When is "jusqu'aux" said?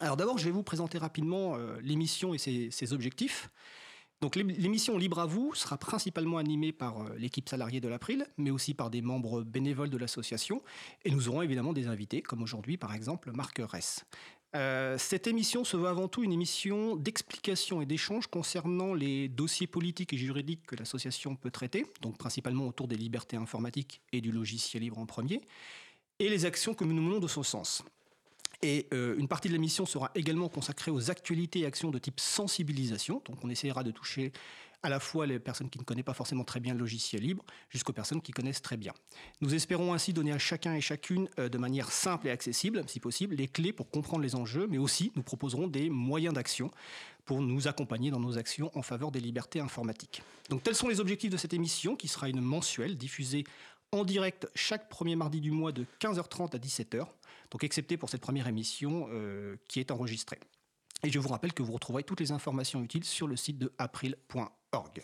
37.70-37.92